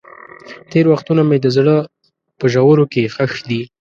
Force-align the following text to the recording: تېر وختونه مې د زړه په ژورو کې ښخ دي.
تېر 0.71 0.85
وختونه 0.93 1.21
مې 1.29 1.37
د 1.41 1.47
زړه 1.57 1.75
په 2.39 2.45
ژورو 2.53 2.85
کې 2.93 3.11
ښخ 3.15 3.33
دي. 3.49 3.61